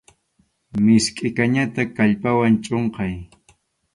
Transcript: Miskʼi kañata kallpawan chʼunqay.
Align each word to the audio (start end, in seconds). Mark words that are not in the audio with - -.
Miskʼi 0.83 1.27
kañata 1.37 1.81
kallpawan 1.95 2.53
chʼunqay. 2.63 3.13